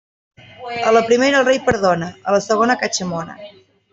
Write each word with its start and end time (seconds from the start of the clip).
A 0.85 0.93
la 0.95 1.03
primera 1.09 1.41
el 1.41 1.45
rei 1.49 1.59
perdona; 1.69 2.09
a 2.31 2.35
la 2.37 2.41
segona, 2.47 2.79
catxamona. 2.87 3.39